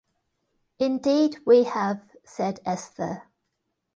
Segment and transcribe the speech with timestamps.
[0.79, 3.27] “Indeed we have,” said Esther.